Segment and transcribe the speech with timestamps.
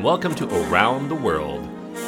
[0.00, 0.20] Everyone.
[0.20, 1.62] Welcome to Around the World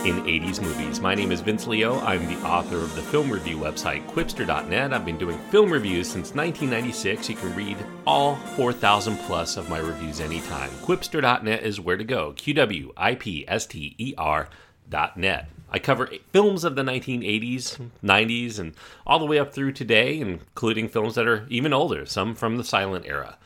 [0.07, 0.99] in 80s Movies.
[1.01, 2.01] My name is Vince Leo.
[2.01, 4.95] I'm the author of the film review website, Qwipster.net.
[4.95, 7.29] I've been doing film reviews since 1996.
[7.29, 10.71] You can read all 4,000 plus of my reviews anytime.
[10.87, 12.33] Qwipster.net is where to go.
[12.33, 15.49] Q W I P S T E R.net.
[15.71, 18.75] I cover films of the 1980s, 90s, and
[19.07, 22.65] all the way up through today, including films that are even older, some from the
[22.65, 23.37] silent era.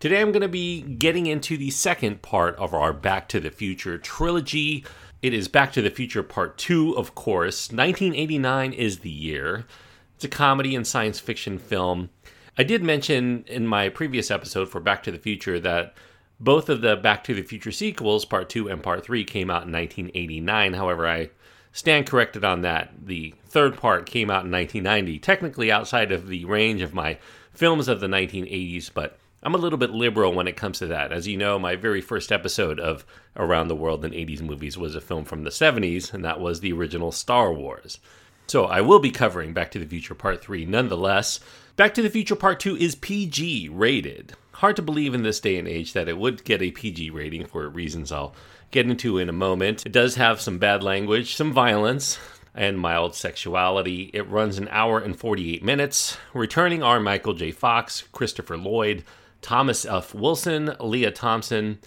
[0.00, 3.50] Today I'm going to be getting into the second part of our Back to the
[3.50, 4.82] Future trilogy.
[5.20, 7.70] It is Back to the Future Part 2, of course.
[7.70, 9.66] 1989 is the year.
[10.14, 12.08] It's a comedy and science fiction film.
[12.56, 15.92] I did mention in my previous episode for Back to the Future that
[16.40, 19.66] both of the Back to the Future sequels, Part 2 and Part 3, came out
[19.66, 20.72] in 1989.
[20.72, 21.28] However, I
[21.72, 22.90] stand corrected on that.
[23.04, 27.18] The third part came out in 1990, technically outside of the range of my
[27.52, 31.12] films of the 1980s, but I'm a little bit liberal when it comes to that.
[31.12, 34.94] As you know, my very first episode of Around the World in 80s Movies was
[34.94, 38.00] a film from the 70s, and that was the original Star Wars.
[38.48, 41.40] So I will be covering Back to the Future Part 3 nonetheless.
[41.76, 44.34] Back to the Future Part 2 is PG rated.
[44.52, 47.46] Hard to believe in this day and age that it would get a PG rating
[47.46, 48.34] for reasons I'll
[48.70, 49.86] get into in a moment.
[49.86, 52.18] It does have some bad language, some violence,
[52.54, 54.10] and mild sexuality.
[54.12, 56.18] It runs an hour and 48 minutes.
[56.34, 57.52] Returning are Michael J.
[57.52, 59.02] Fox, Christopher Lloyd,
[59.42, 60.14] Thomas F.
[60.14, 61.78] Wilson, Lea Thompson.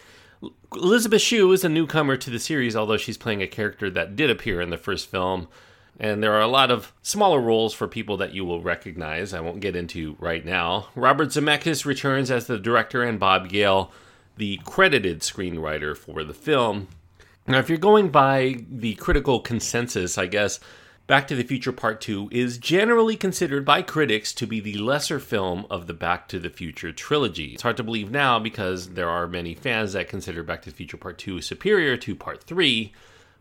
[0.74, 4.30] Elizabeth Shue is a newcomer to the series, although she's playing a character that did
[4.30, 5.47] appear in the first film.
[6.00, 9.34] And there are a lot of smaller roles for people that you will recognize.
[9.34, 10.88] I won't get into right now.
[10.96, 13.91] Robert Zemeckis returns as the director, and Bob Gale,
[14.38, 16.88] the credited screenwriter for the film.
[17.46, 20.59] Now, if you're going by the critical consensus, I guess
[21.06, 25.19] Back to the Future Part 2 is generally considered by critics to be the lesser
[25.19, 27.47] film of the Back to the Future trilogy.
[27.47, 30.75] It's hard to believe now because there are many fans that consider Back to the
[30.78, 32.94] Future Part 2 superior to Part 3.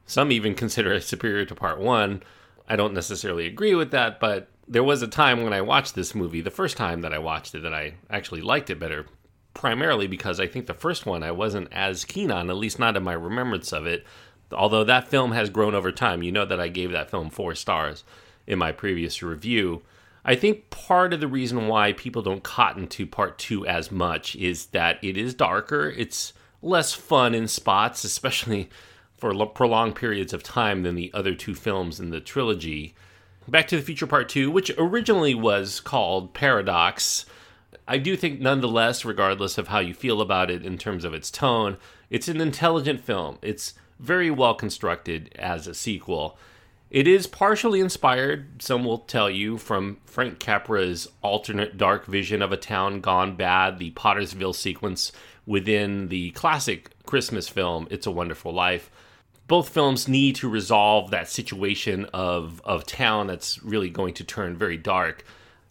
[0.06, 2.24] Some even consider it superior to Part 1.
[2.66, 6.16] I don't necessarily agree with that, but there was a time when I watched this
[6.16, 9.06] movie, the first time that I watched it, that I actually liked it better.
[9.54, 12.96] Primarily because I think the first one I wasn't as keen on, at least not
[12.96, 14.04] in my remembrance of it
[14.52, 16.22] although that film has grown over time.
[16.22, 18.04] You know that I gave that film four stars
[18.46, 19.82] in my previous review.
[20.24, 24.36] I think part of the reason why people don't cotton to part two as much
[24.36, 25.90] is that it is darker.
[25.96, 28.70] It's less fun in spots, especially
[29.16, 32.94] for prolonged periods of time than the other two films in the trilogy.
[33.48, 37.26] Back to the Future Part 2, which originally was called Paradox,
[37.86, 41.30] I do think, nonetheless, regardless of how you feel about it in terms of its
[41.30, 41.78] tone,
[42.10, 43.38] it's an intelligent film.
[43.42, 46.36] It's very well constructed as a sequel.
[46.90, 52.52] It is partially inspired, some will tell you, from Frank Capra's alternate dark vision of
[52.52, 55.12] a town gone bad, the Pottersville sequence
[55.46, 58.90] within the classic Christmas film, It's a Wonderful Life.
[59.48, 64.56] Both films need to resolve that situation of, of town that's really going to turn
[64.56, 65.24] very dark.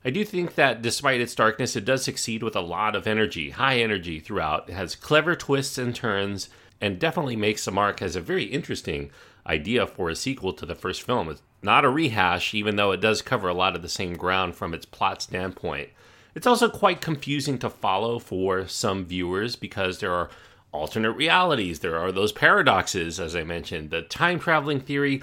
[0.04, 3.52] I do think that despite its darkness, it does succeed with a lot of energy,
[3.52, 4.70] high energy throughout.
[4.70, 6.50] It has clever twists and turns
[6.82, 9.12] and definitely makes the mark as a very interesting
[9.46, 11.30] idea for a sequel to the first film.
[11.30, 14.56] It's not a rehash, even though it does cover a lot of the same ground
[14.56, 15.90] from its plot standpoint.
[16.34, 20.30] It's also quite confusing to follow for some viewers because there are
[20.72, 23.90] alternate realities, there are those paradoxes, as I mentioned.
[23.90, 25.22] The time traveling theory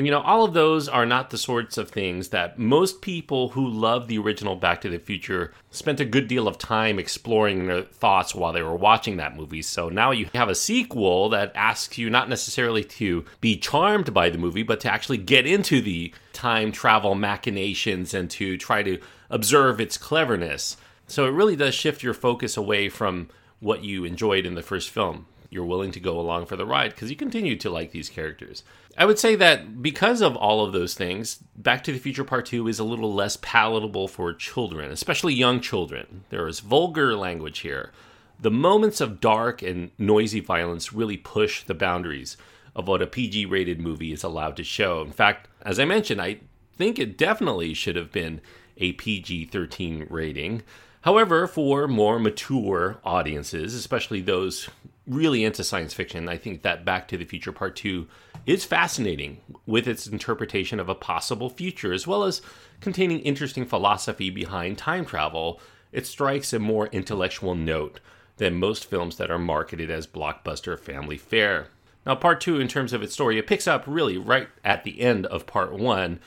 [0.00, 3.50] and you know, all of those are not the sorts of things that most people
[3.50, 7.66] who love the original Back to the Future spent a good deal of time exploring
[7.66, 9.60] their thoughts while they were watching that movie.
[9.60, 14.30] So now you have a sequel that asks you not necessarily to be charmed by
[14.30, 18.98] the movie, but to actually get into the time travel machinations and to try to
[19.28, 20.78] observe its cleverness.
[21.08, 24.88] So it really does shift your focus away from what you enjoyed in the first
[24.88, 28.08] film you're willing to go along for the ride because you continue to like these
[28.08, 28.62] characters.
[29.00, 32.44] I would say that because of all of those things, Back to the Future Part
[32.44, 36.24] 2 is a little less palatable for children, especially young children.
[36.28, 37.92] There is vulgar language here.
[38.38, 42.36] The moments of dark and noisy violence really push the boundaries
[42.76, 45.00] of what a PG rated movie is allowed to show.
[45.00, 46.40] In fact, as I mentioned, I
[46.76, 48.42] think it definitely should have been
[48.76, 50.62] a PG 13 rating.
[51.00, 54.68] However, for more mature audiences, especially those
[55.10, 58.06] really into science fiction, I think that Back to the Future Part 2
[58.46, 62.40] is fascinating with its interpretation of a possible future, as well as
[62.80, 65.60] containing interesting philosophy behind time travel.
[65.92, 68.00] It strikes a more intellectual note
[68.36, 71.66] than most films that are marketed as blockbuster family fare.
[72.06, 75.00] Now, Part 2, in terms of its story, it picks up really right at the
[75.00, 76.20] end of Part 1.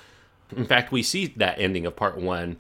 [0.56, 2.58] In fact, we see that ending of Part 1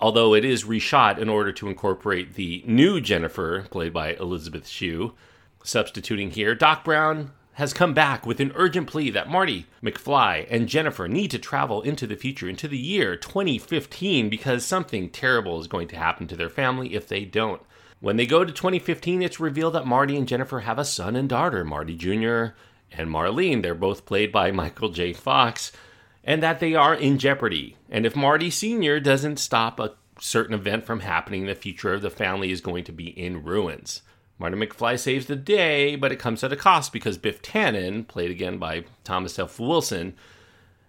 [0.00, 5.12] although it is reshot in order to incorporate the new Jennifer, played by Elizabeth Shue.
[5.62, 10.68] Substituting here, Doc Brown has come back with an urgent plea that Marty McFly and
[10.68, 15.66] Jennifer need to travel into the future, into the year 2015, because something terrible is
[15.66, 17.60] going to happen to their family if they don't.
[18.00, 21.28] When they go to 2015, it's revealed that Marty and Jennifer have a son and
[21.28, 22.54] daughter, Marty Jr.
[22.92, 23.60] and Marlene.
[23.60, 25.12] They're both played by Michael J.
[25.12, 25.70] Fox,
[26.24, 27.76] and that they are in jeopardy.
[27.90, 29.00] And if Marty Sr.
[29.00, 32.92] doesn't stop a certain event from happening, the future of the family is going to
[32.92, 34.00] be in ruins.
[34.40, 38.30] Marty McFly saves the day, but it comes at a cost because Biff Tannen, played
[38.30, 39.60] again by Thomas F.
[39.60, 40.14] Wilson,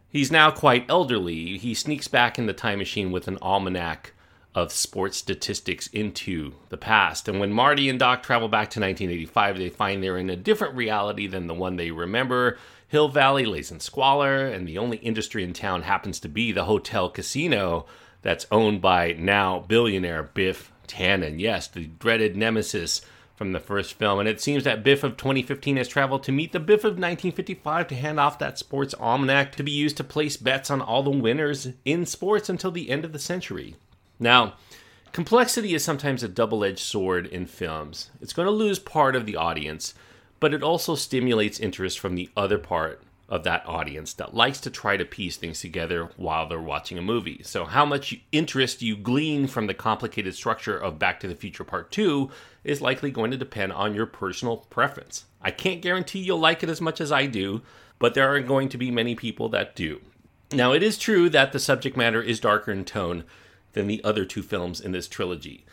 [0.08, 1.58] he's now quite elderly.
[1.58, 4.14] He sneaks back in the time machine with an almanac
[4.56, 7.28] of sports statistics into the past.
[7.28, 10.76] And when Marty and Doc travel back to 1985, they find they're in a different
[10.76, 12.58] reality than the one they remember.
[12.88, 16.66] Hill Valley lays in squalor, and the only industry in town happens to be the
[16.66, 17.86] hotel casino
[18.22, 21.38] that's owned by now billionaire Biff Tannen.
[21.38, 23.02] Yes, the dreaded nemesis
[23.42, 26.52] from the first film, and it seems that Biff of 2015 has traveled to meet
[26.52, 30.38] the Biff of 1955 to hand off that sports almanac to be used to place
[30.38, 33.78] bets on all the winners in sports until the end of the century.
[34.20, 34.54] Now,
[35.12, 38.12] complexity is sometimes a double edged sword in films.
[38.22, 39.96] It's going to lose part of the audience,
[40.40, 43.02] but it also stimulates interest from the other part
[43.32, 47.02] of that audience that likes to try to piece things together while they're watching a
[47.02, 47.42] movie.
[47.44, 51.64] So, how much interest you glean from the complicated structure of Back to the Future
[51.64, 52.30] Part 2
[52.66, 55.26] is likely going to depend on your personal preference.
[55.42, 57.62] I can't guarantee you'll like it as much as I do,
[58.00, 60.02] but there are going to be many people that do.
[60.52, 63.24] Now, it is true that the subject matter is darker in tone
[63.72, 65.66] than the other two films in this trilogy.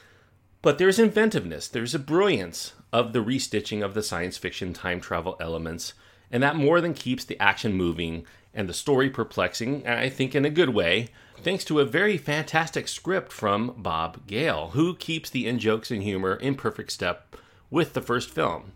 [0.63, 5.37] But there's inventiveness, there's a brilliance of the restitching of the science fiction time travel
[5.41, 5.95] elements
[6.31, 10.45] and that more than keeps the action moving and the story perplexing, I think in
[10.45, 11.09] a good way,
[11.43, 16.03] thanks to a very fantastic script from Bob Gale, who keeps the in jokes and
[16.03, 17.37] humor in perfect step
[17.71, 18.73] with the first film.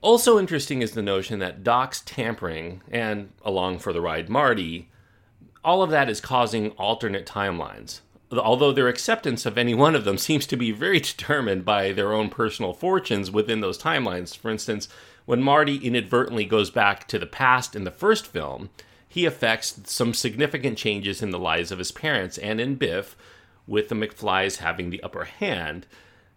[0.00, 4.90] Also interesting is the notion that Doc's tampering and along for the ride Marty,
[5.64, 8.00] all of that is causing alternate timelines.
[8.30, 12.12] Although their acceptance of any one of them seems to be very determined by their
[12.12, 14.36] own personal fortunes within those timelines.
[14.36, 14.88] For instance,
[15.26, 18.70] when Marty inadvertently goes back to the past in the first film,
[19.08, 23.16] he affects some significant changes in the lives of his parents and in Biff,
[23.66, 25.86] with the McFlys having the upper hand.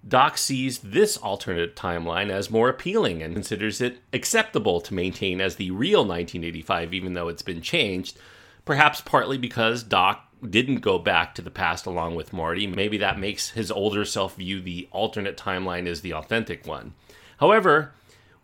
[0.07, 5.55] Doc sees this alternate timeline as more appealing and considers it acceptable to maintain as
[5.55, 8.17] the real 1985, even though it's been changed.
[8.63, 12.67] Perhaps partly because Doc didn't go back to the past along with Marty.
[12.67, 16.93] Maybe that makes his older self view the alternate timeline as the authentic one.
[17.37, 17.93] However,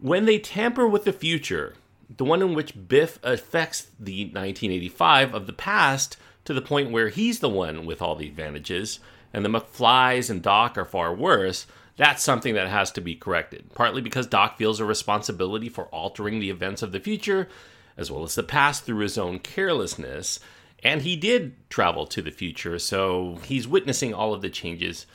[0.04, 1.76] when they tamper with the future,
[2.18, 7.08] the one in which Biff affects the 1985 of the past to the point where
[7.08, 9.00] he's the one with all the advantages,
[9.32, 13.74] and the McFlys and Doc are far worse, that's something that has to be corrected.
[13.74, 17.48] Partly because Doc feels a responsibility for altering the events of the future,
[17.96, 20.42] as well as the past through his own carelessness.
[20.84, 25.06] And he did travel to the future, so he's witnessing all of the changes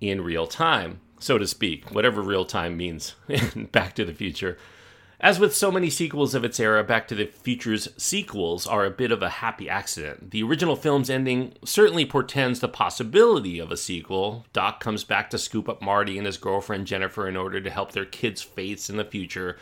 [0.00, 4.58] in real time so to speak, whatever real time means in Back to the Future.
[5.20, 8.90] As with so many sequels of its era, Back to the Future's sequels are a
[8.90, 10.30] bit of a happy accident.
[10.30, 14.46] The original film's ending certainly portends the possibility of a sequel.
[14.52, 17.90] Doc comes back to scoop up Marty and his girlfriend Jennifer in order to help
[17.90, 19.58] their kids' fates in the future.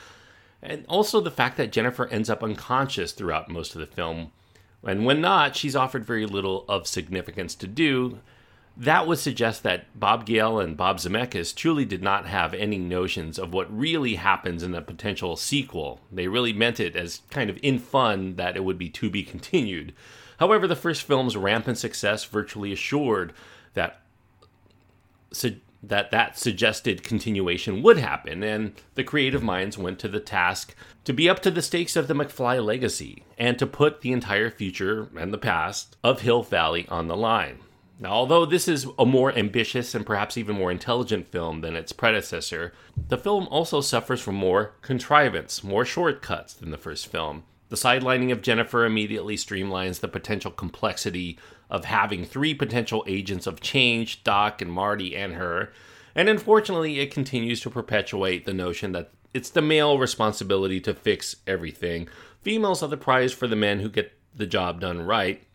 [0.63, 4.33] And also the fact that Jennifer ends up unconscious throughout most of the film.
[4.85, 8.19] And when not, she's offered very little of significance to do,
[8.77, 13.39] that would suggest that Bob Gale and Bob Zemeckis truly did not have any notions
[13.39, 16.01] of what really happens in a potential sequel.
[16.13, 19.23] They really meant it as kind of in fun that it would be to be
[19.23, 19.95] continued.
[20.39, 23.33] However, the first film's rampant success virtually assured
[23.73, 24.03] that
[25.33, 30.75] su- that that suggested continuation would happen, and the creative minds went to the task
[31.05, 34.51] to be up to the stakes of the McFly legacy and to put the entire
[34.51, 37.61] future and the past of Hill Valley on the line.
[37.99, 41.93] Now, although this is a more ambitious and perhaps even more intelligent film than its
[41.93, 42.73] predecessor,
[43.09, 47.45] the film also suffers from more contrivance, more shortcuts than the first film.
[47.69, 51.39] The sidelining of Jennifer immediately streamlines the potential complexity
[51.71, 55.73] of having three potential agents of change Doc and Marty and her,
[56.15, 61.37] and unfortunately, it continues to perpetuate the notion that it's the male responsibility to fix
[61.47, 62.09] everything.
[62.41, 65.47] Females are the prize for the men who get the job done right,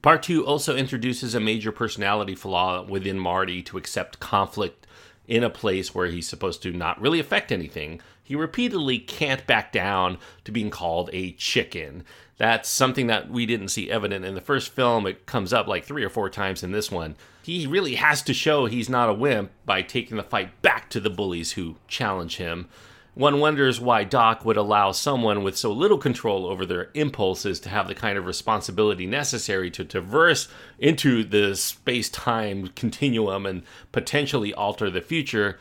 [0.00, 4.86] Part two also introduces a major personality flaw within Marty to accept conflict
[5.28, 8.00] in a place where he's supposed to not really affect anything.
[8.24, 12.04] He repeatedly can't back down to being called a chicken.
[12.38, 15.06] That's something that we didn't see evident in the first film.
[15.06, 17.14] It comes up like three or four times in this one.
[17.42, 21.00] He really has to show he's not a wimp by taking the fight back to
[21.00, 22.68] the bullies who challenge him.
[23.14, 27.68] One wonders why Doc would allow someone with so little control over their impulses to
[27.68, 34.54] have the kind of responsibility necessary to traverse into the space time continuum and potentially
[34.54, 35.58] alter the future.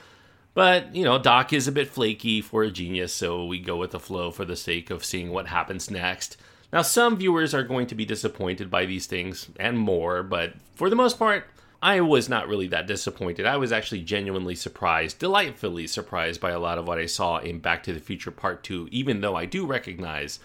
[0.53, 3.91] But, you know, Doc is a bit flaky for a genius, so we go with
[3.91, 6.37] the flow for the sake of seeing what happens next.
[6.71, 10.89] Now, some viewers are going to be disappointed by these things and more, but for
[10.89, 11.47] the most part,
[11.81, 13.47] I was not really that disappointed.
[13.47, 17.59] I was actually genuinely surprised, delightfully surprised by a lot of what I saw in
[17.59, 20.39] Back to the Future Part 2, even though I do recognize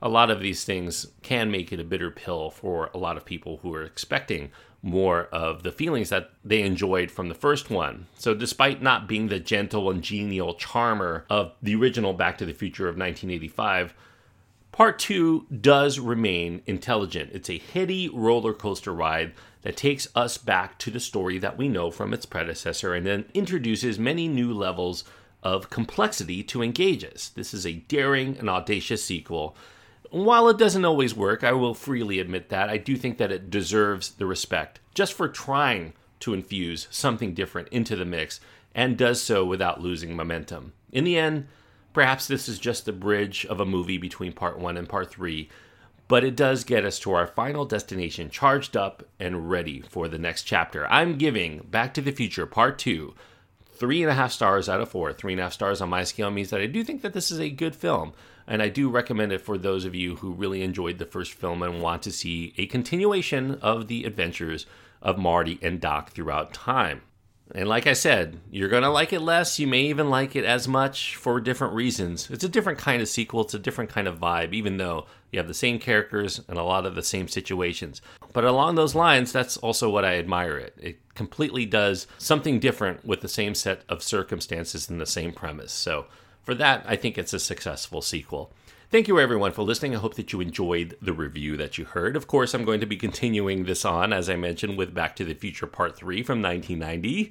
[0.00, 3.26] a lot of these things can make it a bitter pill for a lot of
[3.26, 8.06] people who are expecting more of the feelings that they enjoyed from the first one.
[8.16, 12.54] So, despite not being the gentle and genial charmer of the original Back to the
[12.54, 13.92] Future of 1985,
[14.70, 17.30] Part 2 does remain intelligent.
[17.32, 21.68] It's a heady roller coaster ride that takes us back to the story that we
[21.68, 25.04] know from its predecessor and then introduces many new levels
[25.42, 27.28] of complexity to engage us.
[27.28, 29.56] This is a daring and audacious sequel.
[30.10, 33.50] While it doesn't always work, I will freely admit that, I do think that it
[33.50, 38.40] deserves the respect just for trying to infuse something different into the mix
[38.74, 40.72] and does so without losing momentum.
[40.92, 41.46] In the end,
[41.92, 45.48] perhaps this is just the bridge of a movie between part one and part three
[46.08, 50.18] but it does get us to our final destination, charged up and ready for the
[50.18, 50.86] next chapter.
[50.90, 53.14] I'm giving Back to the Future Part 2
[53.78, 55.12] three and a half stars out of four.
[55.12, 57.30] Three and a half stars on my scale means that I do think that this
[57.30, 58.12] is a good film,
[58.46, 61.62] and I do recommend it for those of you who really enjoyed the first film
[61.62, 64.66] and want to see a continuation of the adventures
[65.00, 67.02] of Marty and Doc throughout time.
[67.54, 69.58] And like I said, you're going to like it less.
[69.58, 72.30] You may even like it as much for different reasons.
[72.30, 75.38] It's a different kind of sequel, it's a different kind of vibe, even though you
[75.38, 78.02] have the same characters and a lot of the same situations.
[78.32, 80.74] But along those lines, that's also what I admire it.
[80.78, 85.72] It completely does something different with the same set of circumstances and the same premise.
[85.72, 86.06] So
[86.42, 88.52] for that, I think it's a successful sequel.
[88.90, 89.94] Thank you, everyone, for listening.
[89.94, 92.16] I hope that you enjoyed the review that you heard.
[92.16, 95.26] Of course, I'm going to be continuing this on, as I mentioned, with Back to
[95.26, 97.30] the Future Part 3 from 1990.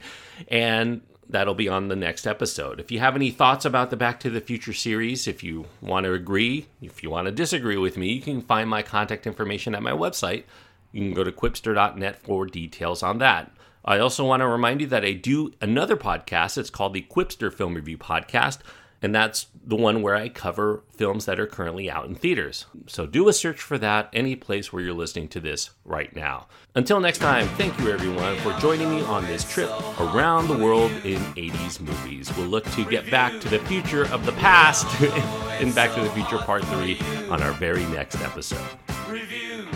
[0.50, 2.80] And that'll be on the next episode.
[2.80, 6.06] If you have any thoughts about the Back to the Future series, if you want
[6.06, 9.74] to agree, if you want to disagree with me, you can find my contact information
[9.74, 10.44] at my website.
[10.92, 13.52] You can go to qwipster.net for details on that.
[13.84, 16.60] I also want to remind you that I do another podcast.
[16.60, 18.60] It's called the Qwipster Film Review Podcast
[19.02, 22.66] and that's the one where I cover films that are currently out in theaters.
[22.88, 26.48] So do a search for that any place where you're listening to this right now.
[26.74, 30.92] Until next time, thank you everyone for joining me on this trip around the world
[31.04, 32.36] in 80s movies.
[32.38, 34.86] We'll look to get back to the future of the past
[35.62, 37.00] in Back to the Future Part 3
[37.30, 38.66] on our very next episode.
[39.10, 39.68] Review.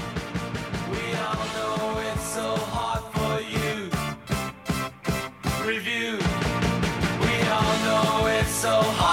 [8.62, 9.11] so.